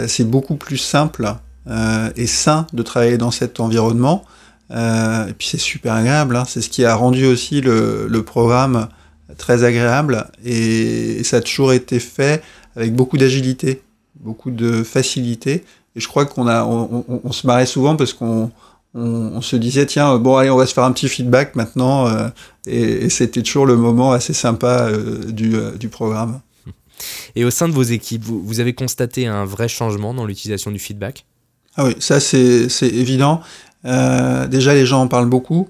[0.06, 1.37] c'est beaucoup plus simple
[1.68, 4.24] euh, et sain de travailler dans cet environnement.
[4.70, 6.44] Euh, et puis c'est super agréable, hein.
[6.46, 8.88] c'est ce qui a rendu aussi le, le programme
[9.37, 12.42] très agréable et, ça a toujours été fait
[12.76, 13.82] avec beaucoup d'agilité,
[14.20, 15.64] beaucoup de facilité.
[15.96, 18.52] Et je crois qu'on a, on, on, se marrait souvent parce qu'on
[18.96, 22.28] on, se disait tiens bon allez on va se faire un petit feedback maintenant euh,
[22.66, 26.40] et, et c'était toujours le moment assez sympa euh, du, euh, du, programme.
[27.35, 30.70] Et au sein de vos équipes, vous, vous avez constaté un vrai changement dans l'utilisation
[30.70, 31.26] du feedback?
[31.76, 33.42] Ah oui, ça c'est évident.
[33.85, 35.68] Euh, déjà, les gens en parlent beaucoup.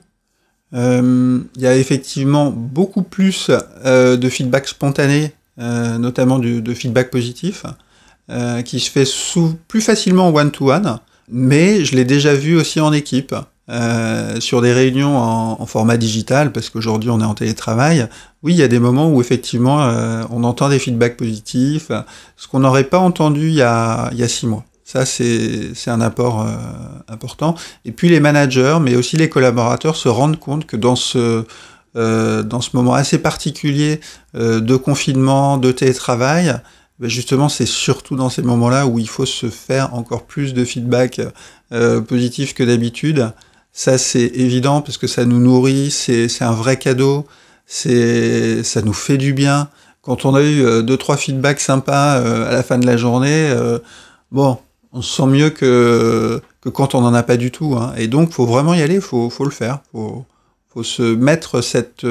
[0.75, 3.51] Euh, il y a effectivement beaucoup plus
[3.85, 7.65] euh, de feedback spontané, notamment de feedback positif,
[8.65, 10.99] qui se fait sous, plus facilement one-to-one,
[11.31, 13.35] mais je l'ai déjà vu aussi en équipe.
[14.39, 18.09] sur des réunions en, format digital, parce qu'aujourd'hui on est en télétravail,
[18.45, 19.79] oui, il y a des moments où effectivement
[20.31, 21.91] on entend des feedbacks positifs,
[22.37, 24.65] ce qu'on n'aurait pas entendu il y, a, il y a six mois.
[24.87, 26.47] Ça, c'est un apport euh,
[27.09, 27.57] important.
[27.85, 31.45] Et puis les managers, mais aussi les collaborateurs se rendent compte que dans ce,
[31.97, 34.01] euh, dans ce moment assez particulier
[34.37, 36.55] euh, de confinement, de télétravail,
[36.99, 40.65] ben justement, c'est surtout dans ces moments-là où il faut se faire encore plus de
[40.65, 41.21] feedback
[42.09, 43.33] positif que d'habitude.
[43.73, 47.27] Ça, c'est évident parce que ça nous nourrit, c'est un vrai cadeau,
[47.67, 49.69] c'est ça nous fait du bien.
[50.01, 52.15] Quand on a eu deux trois feedbacks sympas
[52.49, 53.55] à la fin de la journée,
[54.33, 54.57] bon,
[54.93, 57.77] on se sent mieux que, que quand on n'en a pas du tout.
[57.77, 57.93] Hein.
[57.99, 59.81] Et donc, faut vraiment y aller, faut, faut le faire.
[59.93, 60.25] faut,
[60.73, 62.07] faut se mettre cette,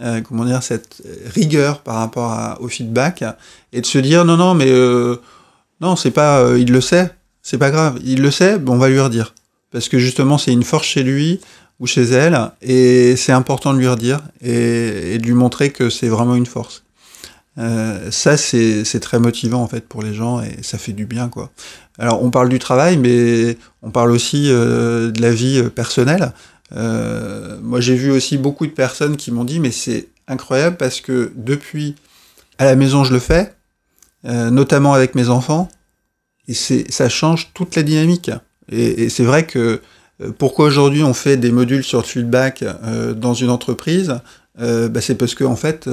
[0.00, 3.24] euh, euh, comment dire, cette rigueur par rapport au feedback
[3.72, 5.16] et de se dire non, non, mais euh,
[5.80, 7.10] non, c'est pas, il le sait,
[7.42, 7.98] c'est pas grave.
[8.04, 9.34] Il le sait, bon, on va lui redire.
[9.72, 11.40] Parce que justement, c'est une force chez lui
[11.80, 16.08] ou chez elle, et c'est important de lui redire et, de lui montrer que c'est
[16.08, 16.84] vraiment une force.
[17.58, 21.28] Euh, ça, c'est très motivant en fait pour les gens et ça fait du bien
[21.28, 21.50] quoi.
[21.98, 26.32] Alors, on parle du travail, mais on parle aussi euh, de la vie euh, personnelle.
[26.72, 31.00] Euh, moi, j'ai vu aussi beaucoup de personnes qui m'ont dit, mais c'est incroyable parce
[31.00, 31.94] que depuis
[32.58, 33.54] à la maison, je le fais,
[34.24, 35.68] euh, notamment avec mes enfants,
[36.48, 38.30] et ça change toute la dynamique.
[38.70, 39.80] Et, c'est vrai que
[40.22, 42.64] euh, pourquoi aujourd'hui on fait des modules sur le feedback
[43.16, 44.20] dans une entreprise
[44.58, 45.86] bah, c'est parce qu'en en fait,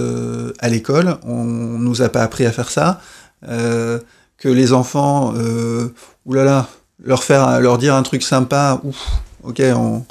[0.59, 3.01] à l'école, on nous a pas appris à faire ça,
[3.41, 5.33] que les enfants,
[6.25, 6.69] oulala,
[7.03, 10.05] leur faire, leur dire un truc sympa, ouf, ok, on,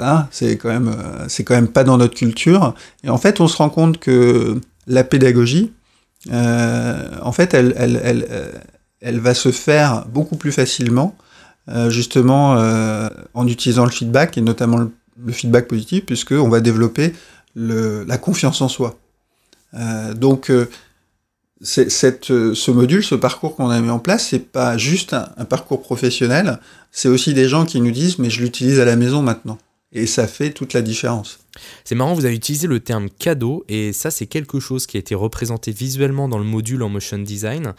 [0.00, 0.94] hein, c'est quand même,
[1.28, 2.74] c'est quand même pas dans notre culture.
[3.04, 5.72] Et en fait, on se rend compte que la pédagogie,
[6.30, 8.28] en fait, elle, elle, elle,
[9.00, 11.16] elle, va se faire beaucoup plus facilement,
[11.88, 12.56] justement,
[13.34, 17.12] en utilisant le feedback et notamment le, feedback positif, puisque on va développer
[17.56, 18.98] la confiance en soi.
[19.74, 20.68] Euh, donc, euh,
[21.60, 25.28] cette, euh, ce module, ce parcours qu'on a mis en place, c'est pas juste un,
[25.36, 26.58] un parcours professionnel,
[26.90, 29.58] c'est aussi des gens qui nous disent mais je l'utilise à la maison maintenant.
[29.92, 31.40] Et ça fait toute la différence.
[31.84, 35.00] C'est marrant, vous avez utilisé le terme cadeau, et ça, c'est quelque chose qui a
[35.00, 37.74] été représenté visuellement dans le module en motion design.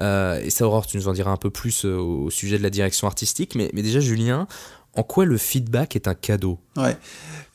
[0.00, 2.70] Euh, et ça, Aurore, tu nous en diras un peu plus au sujet de la
[2.70, 3.54] direction artistique.
[3.54, 4.48] Mais, mais déjà, Julien,
[4.94, 6.58] en quoi le feedback est un cadeau?
[6.76, 6.96] Ouais.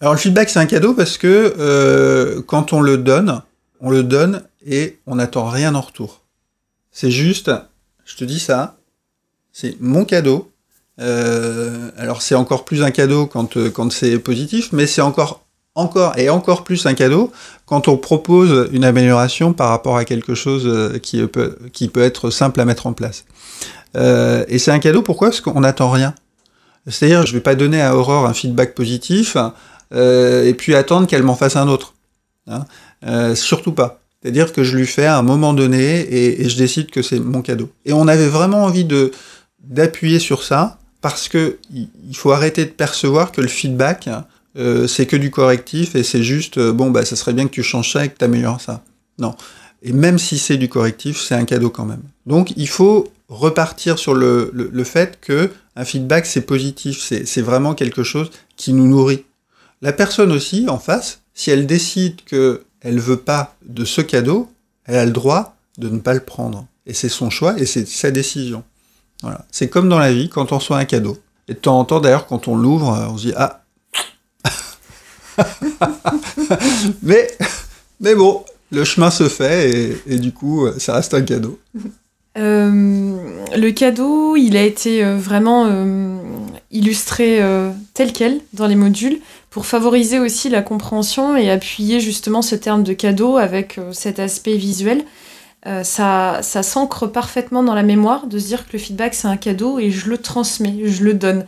[0.01, 3.41] Alors le feedback c'est un cadeau parce que euh, quand on le donne,
[3.79, 6.21] on le donne et on n'attend rien en retour.
[6.91, 7.49] C'est juste
[8.08, 8.77] je te dis ça,
[9.51, 10.51] c'est mon cadeau.
[10.99, 15.45] Euh, alors c'est encore plus un cadeau quand, euh, quand c'est positif, mais c'est encore,
[15.75, 17.32] encore et encore plus un cadeau
[17.67, 22.62] quand on propose une amélioration par rapport à quelque chose euh, qui peut, être simple
[22.62, 23.25] à mettre en place.
[23.95, 25.30] Et c'est un cadeau pourquoi?
[25.30, 26.13] Parce qu'on n'attend rien.
[26.86, 29.36] C'est-à-dire, je ne vais pas donner à Aurore un feedback positif
[29.91, 31.95] et puis attendre qu'elle m'en fasse un autre.
[32.47, 32.63] Hein
[33.34, 33.99] surtout pas.
[34.21, 37.41] C'est-à-dire que je lui fais à un moment donné et, je décide que c'est mon
[37.41, 37.69] cadeau.
[37.86, 39.12] Et on avait vraiment envie de
[39.63, 44.10] d'appuyer sur ça parce que il faut arrêter de percevoir que le feedback
[44.58, 47.51] euh, c'est que du correctif et c'est juste euh, bon bah ça serait bien que
[47.51, 48.84] tu changes ça et que tu améliores ça.
[49.19, 49.36] Non.
[49.84, 52.01] Et même si c'est du correctif, c'est un cadeau quand même.
[52.25, 57.41] Donc il faut repartir sur le, le, le fait que un feedback c'est positif, c'est
[57.41, 59.25] vraiment quelque chose qui nous nourrit.
[59.82, 64.49] La personne aussi en face, si elle décide que elle veut pas de ce cadeau,
[64.85, 66.65] elle a le droit de ne pas le prendre.
[66.85, 68.63] Et c'est son choix et c'est sa décision.
[69.51, 71.17] C'est comme dans la vie quand on reçoit un cadeau.
[71.47, 73.63] Et de temps en temps d'ailleurs quand on l'ouvre, on se dit ah
[77.03, 77.27] mais
[77.99, 81.59] mais bon, le chemin se fait et, du coup ça reste un cadeau.
[82.37, 83.17] Euh,
[83.55, 86.17] le cadeau, il a été euh, vraiment euh,
[86.71, 92.43] illustré euh, tel quel dans les modules pour favoriser aussi la compréhension et appuyer justement
[92.43, 95.03] ce terme de cadeau avec euh, cet aspect visuel.
[95.65, 99.27] Euh, ça ça s'ancre parfaitement dans la mémoire de se dire que le feedback c'est
[99.27, 101.45] un cadeau et je le transmets, je le donne.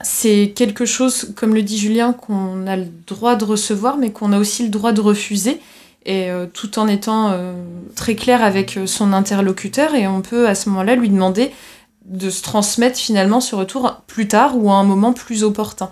[0.00, 4.32] C'est quelque chose, comme le dit Julien, qu'on a le droit de recevoir mais qu'on
[4.32, 5.60] a aussi le droit de refuser
[6.06, 7.36] et euh, tout en étant
[7.94, 11.50] très clair avec son interlocuteur et on peut à ce moment-là lui demander
[12.04, 15.90] de se transmettre finalement ce retour plus tard ou à un moment plus opportun.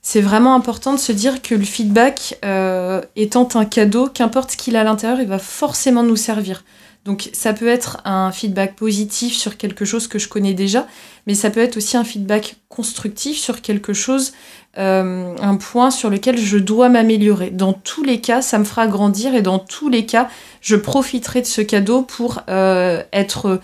[0.00, 4.56] C'est vraiment important de se dire que le feedback euh, étant un cadeau, qu'importe ce
[4.56, 6.64] qu'il a à l'intérieur, il va forcément nous servir.
[7.04, 10.86] Donc ça peut être un feedback positif sur quelque chose que je connais déjà,
[11.26, 14.32] mais ça peut être aussi un feedback constructif sur quelque chose,
[14.78, 17.50] euh, un point sur lequel je dois m'améliorer.
[17.50, 20.28] Dans tous les cas, ça me fera grandir et dans tous les cas,
[20.60, 23.60] je profiterai de ce cadeau pour euh, être,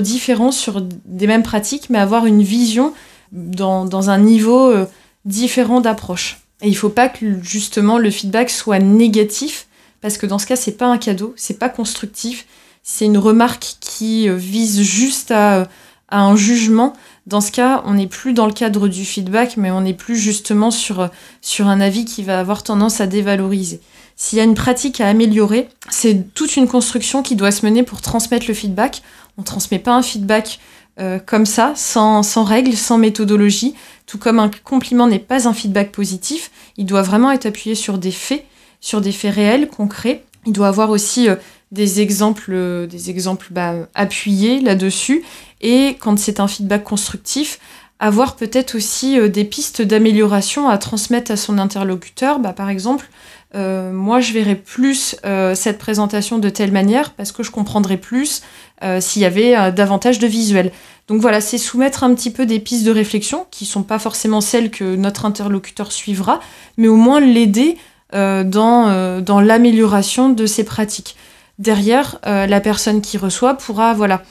[0.00, 2.94] différent sur des mêmes pratiques, mais avoir une vision
[3.32, 4.86] dans, dans un niveau euh,
[5.24, 6.38] différent d'approche.
[6.62, 9.66] Et il ne faut pas que justement le feedback soit négatif,
[10.00, 12.46] parce que dans ce cas, c'est pas un cadeau, c'est pas constructif,
[12.88, 15.66] c'est une remarque qui euh, vise juste à,
[16.08, 16.92] un jugement.
[17.26, 20.16] Dans ce cas, on n'est plus dans le cadre du feedback, mais on n'est plus
[20.16, 21.10] justement sur,
[21.58, 23.80] un avis qui va avoir tendance à dévaloriser.
[24.14, 27.82] S'il y a une pratique à améliorer, c'est toute une construction qui doit se mener
[27.82, 29.02] pour transmettre le feedback.
[29.36, 30.60] On ne transmet pas un feedback
[31.00, 33.74] euh, comme ça, sans, sans règles, sans méthodologie,
[34.06, 37.98] tout comme un compliment n'est pas un feedback positif, il doit vraiment être appuyé sur
[37.98, 38.44] des faits,
[38.80, 40.22] sur des faits réels, concrets.
[40.46, 41.34] Il doit avoir aussi euh,
[41.72, 45.24] des exemples, des exemples bah, appuyés là-dessus.
[45.60, 47.58] Et quand c'est un feedback constructif,
[47.98, 52.38] avoir peut-être aussi euh, des pistes d'amélioration à transmettre à son interlocuteur.
[52.38, 53.08] Bah, par exemple,
[53.54, 57.96] euh, moi je verrais plus euh, cette présentation de telle manière parce que je comprendrais
[57.96, 58.42] plus
[58.82, 60.72] euh, s'il y avait euh, davantage de visuels.
[61.08, 64.40] Donc voilà, c'est soumettre un petit peu des pistes de réflexion qui sont pas forcément
[64.40, 66.40] celles que notre interlocuteur suivra,
[66.76, 67.78] mais au moins l'aider
[68.14, 71.16] euh, dans, euh, dans l'amélioration de ses pratiques
[71.58, 74.22] derrière, euh, la personne qui reçoit pourra voilà,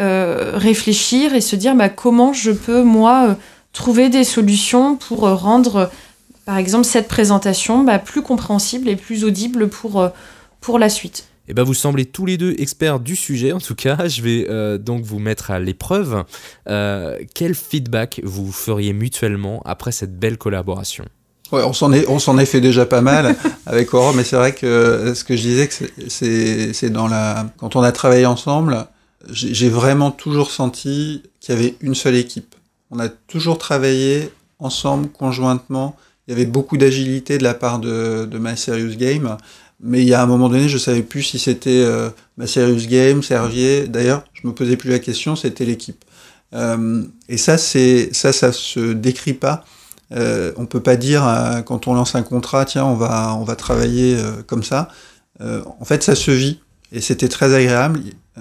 [0.00, 3.34] euh, réfléchir et se dire bah, comment je peux, moi, euh,
[3.72, 5.90] trouver des solutions pour rendre,
[6.44, 10.08] par exemple, cette présentation bah, plus compréhensible et plus audible pour,
[10.60, 11.28] pour la suite.
[11.48, 13.96] Et ben vous semblez tous les deux experts du sujet, en tout cas.
[14.08, 16.24] Je vais donc vous mettre à l'épreuve.
[16.66, 21.04] Quel feedback vous feriez mutuellement après cette belle collaboration?
[21.52, 23.36] Ouais, on s'en est, on s'en est fait déjà pas mal
[23.66, 25.68] avec Aurore, mais c'est vrai que ce que je disais,
[26.08, 28.86] c'est, c'est dans la, quand on a travaillé ensemble,
[29.30, 32.54] j'ai vraiment toujours senti qu'il y avait une seule équipe.
[32.90, 35.96] On a toujours travaillé ensemble, conjointement.
[36.26, 39.36] Il y avait beaucoup d'agilité de la part de, de Serious Game,
[39.80, 42.10] mais il y a un moment donné, je savais plus si c'était euh,
[42.46, 43.88] Serious Game, Servier.
[43.88, 46.04] D'ailleurs, je me posais plus la question, c'était l'équipe.
[46.54, 49.64] Euh, et ça, c'est ça, ça se décrit pas.
[50.12, 53.44] Euh, on peut pas dire euh, quand on lance un contrat, tiens, on va on
[53.44, 54.88] va travailler euh, comme ça.
[55.40, 56.60] Euh, en fait, ça se vit
[56.92, 58.00] et c'était très agréable.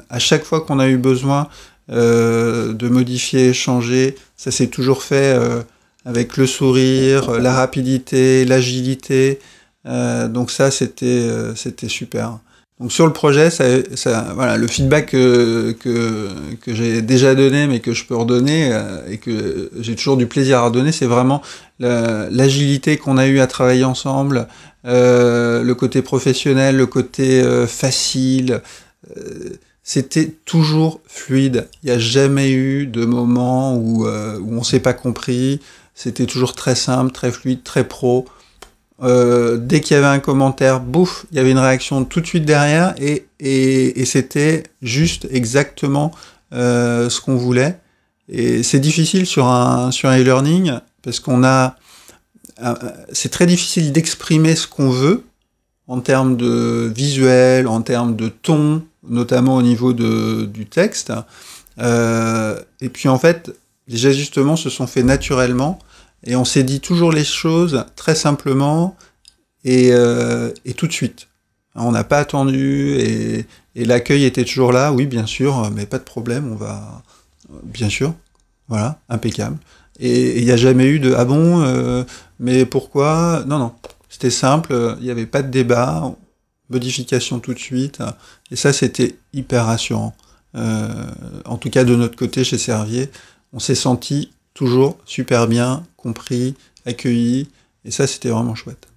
[0.10, 1.48] À chaque fois qu'on a eu besoin
[1.90, 5.38] de modifier, changer, ça s'est toujours fait
[6.06, 9.40] avec le sourire, la rapidité, l'agilité.
[9.86, 12.40] Donc ça, c'était c'était super.
[12.82, 13.50] Donc sur le projet,
[14.34, 15.76] voilà, le feedback que,
[16.66, 20.58] j'ai déjà donné, mais que je peux redonner euh, et que j'ai toujours du plaisir
[20.58, 21.44] à redonner, c'est vraiment
[21.80, 24.48] l'agilité qu'on a eu à travailler ensemble,
[24.88, 28.62] euh, le côté professionnel, le côté euh, facile.
[29.84, 31.68] c'était toujours fluide.
[31.84, 35.60] Il n'y a jamais eu de moment où, où on s'est pas compris.
[35.94, 38.26] C'était toujours très simple, très fluide, très pro.
[39.02, 42.28] Euh, dès qu'il y avait un commentaire, bouf, il y avait une réaction tout de
[42.28, 43.26] suite derrière et,
[44.06, 46.12] c'était juste exactement
[46.54, 47.80] euh, ce qu'on voulait.
[48.30, 51.76] Et c'est difficile sur un sur un e-learning parce qu'on a,
[52.64, 52.74] euh,
[53.12, 55.24] c'est très difficile d'exprimer ce qu'on veut
[55.88, 61.12] en termes de visuel, en termes de ton, notamment au niveau de, du texte.
[61.80, 63.52] Et puis en fait,
[63.88, 65.80] les ajustements se sont faits naturellement
[66.24, 68.96] et on s'est dit toujours les choses très simplement
[69.64, 71.28] et, euh, et tout de suite.
[71.76, 73.46] On n'a pas attendu et,
[73.76, 77.04] l'accueil était toujours là, oui bien sûr, mais pas de problème, on va
[77.64, 78.14] bien sûr,
[78.68, 79.58] voilà, impeccable.
[80.00, 82.04] Et il n'y a jamais eu de ah bon, euh,
[82.40, 83.44] mais pourquoi?
[83.48, 83.74] Non, non,
[84.10, 86.14] c'était simple, il n'y avait pas de débat,
[86.70, 88.00] modification tout de suite,
[88.52, 90.16] et ça c'était hyper rassurant.
[90.56, 91.06] Euh,
[91.46, 93.10] en tout cas de notre côté chez Servier,
[93.54, 97.49] on s'est senti toujours super bien compris, accueilli,
[97.86, 98.91] et ça c'était vraiment chouette.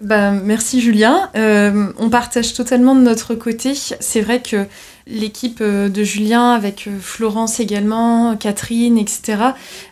[0.00, 1.28] Bah, merci Julien.
[1.34, 3.74] Euh, on partage totalement de notre côté.
[3.74, 4.66] C'est vrai que
[5.08, 9.38] l'équipe euh, de Julien, avec euh, Florence également, Catherine, etc.,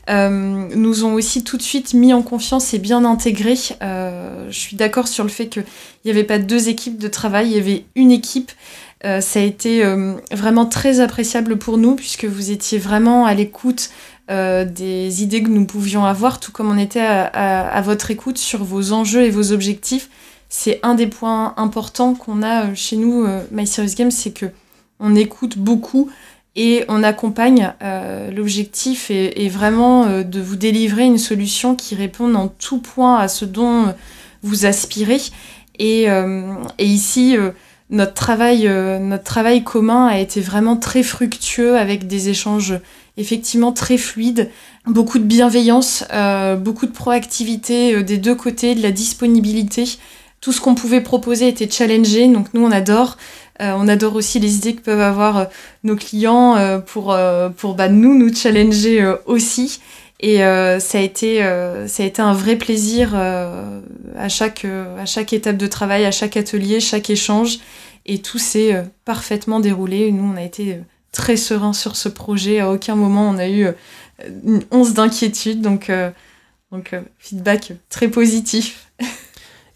[0.09, 3.57] nous ont aussi tout de suite mis en confiance et bien intégrés.
[3.81, 5.65] Je suis d'accord sur le fait qu'il
[6.05, 8.53] n'y avait pas deux équipes de travail, il y avait une équipe.
[9.03, 9.83] Ça a été
[10.31, 13.91] vraiment très appréciable pour nous, puisque vous étiez vraiment à l'écoute
[14.31, 18.11] euh, des idées que nous pouvions avoir, tout comme on était à, à, à, votre
[18.11, 20.09] écoute sur vos enjeux et vos objectifs.
[20.49, 23.43] C'est un des points importants qu'on a chez nous, euh,
[23.97, 24.47] Games, c'est que
[24.99, 26.11] on écoute beaucoup
[26.57, 27.73] et on accompagne.
[27.83, 32.81] Euh, L'objectif est, est, vraiment euh, de vous délivrer une solution qui réponde en tout
[32.81, 33.95] point à ce dont
[34.43, 35.21] vous aspirez.
[35.79, 37.37] Et, euh, et ici,
[37.91, 42.81] notre travail, notre travail commun a été vraiment très fructueux avec des échanges
[43.17, 44.51] effectivement très fluide,
[44.87, 49.85] beaucoup de bienveillance, euh, beaucoup de proactivité euh, des deux côtés, de la disponibilité.
[50.41, 53.17] Tout ce qu'on pouvait proposer était challengé, donc nous on adore.
[53.63, 55.45] Euh, on adore aussi les idées que peuvent avoir euh,
[55.83, 57.17] nos clients euh, pour,
[57.57, 59.81] pour bah, nous, nous challenger aussi.
[60.21, 61.41] Et ça, a été,
[61.87, 66.37] ça a été un vrai plaisir à, chaque, à chaque étape de travail, à chaque
[66.37, 67.59] atelier, chaque échange.
[68.07, 70.11] Et tout s'est parfaitement déroulé.
[70.13, 70.79] Nous, on a été
[71.13, 72.61] très serein sur ce projet.
[72.61, 73.67] À aucun moment on a eu
[74.45, 75.61] une once d'inquiétude.
[75.61, 76.11] Donc, euh,
[76.73, 78.91] donc euh, feedback très positif.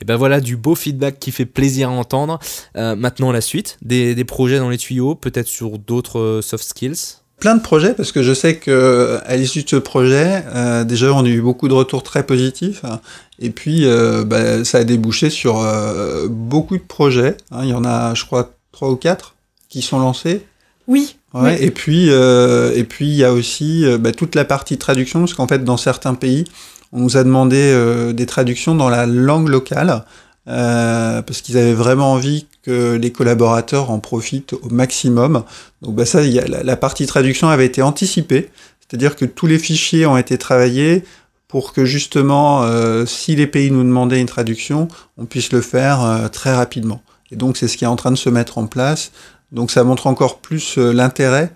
[0.03, 2.39] Et ben voilà, du beau feedback qui fait plaisir à entendre.
[2.77, 7.20] Euh, maintenant, la suite, des, des, projets dans les tuyaux, peut-être sur d'autres soft skills
[7.41, 11.25] Plein de projets, parce que je sais qu'à l'issue de ce projet, euh, déjà, on
[11.25, 12.85] a eu beaucoup de retours très positifs.
[12.85, 13.01] Hein,
[13.39, 17.37] et puis, euh, bah, ça a débouché sur euh, beaucoup de projets.
[17.51, 19.35] Hein, il y en a, je crois, trois ou quatre
[19.69, 20.47] qui sont lancés.
[20.87, 21.65] Oui, Ouais, oui.
[21.65, 25.21] Et puis, euh, et puis il y a aussi euh, bah, toute la partie traduction,
[25.21, 26.45] parce qu'en fait, dans certains pays,
[26.93, 30.05] on nous a demandé euh, des traductions dans la langue locale,
[30.49, 35.45] euh, parce qu'ils avaient vraiment envie que les collaborateurs en profitent au maximum.
[35.83, 39.59] Donc, bah, ça, y a, la, partie traduction avait été anticipée, c'est-à-dire que tous les
[39.59, 41.05] fichiers ont été travaillés
[41.47, 44.89] pour que justement, euh, si les pays nous demandaient une traduction,
[45.19, 47.03] on puisse le faire euh, très rapidement.
[47.31, 49.13] Et donc, c'est ce qui est en train de se mettre en place.
[49.53, 51.53] Donc ça montre encore plus l'intérêt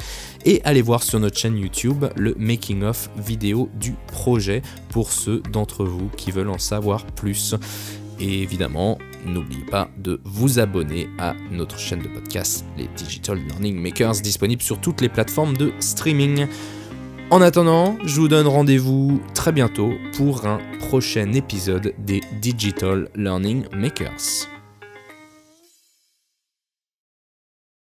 [0.46, 5.42] et allez voir sur notre chaîne YouTube le making of vidéo du projet pour ceux
[5.52, 7.56] d'entre vous qui veulent en savoir plus.
[8.20, 13.78] Et évidemment, n'oubliez pas de vous abonner à notre chaîne de podcast, les Digital Learning
[13.78, 16.46] Makers, disponible sur toutes les plateformes de streaming.
[17.30, 23.64] En attendant, je vous donne rendez-vous très bientôt pour un prochain épisode des Digital Learning
[23.74, 24.55] Makers.